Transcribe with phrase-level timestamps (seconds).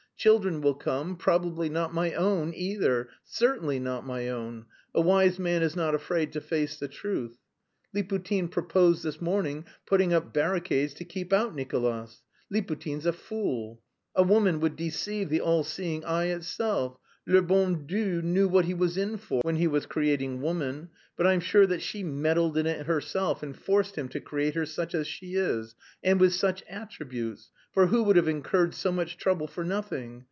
[0.17, 5.63] Children will come, probably not my own either certainly not my own: a wise man
[5.63, 7.39] is not afraid to face the truth.
[7.91, 13.81] Liputin proposed this morning putting up barricades to keep out Nicolas; Liputin's a fool.
[14.13, 16.99] A woman would deceive the all seeing eye itself.
[17.25, 21.27] Le bon Dieu knew what He was in for when He was creating woman, but
[21.27, 24.95] I'm sure that she meddled in it herself and forced Him to create her such
[24.95, 25.75] as she is...
[26.03, 30.19] and with such attributes: for who would have incurred so much trouble for nothing?